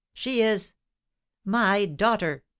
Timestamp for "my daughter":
1.55-2.43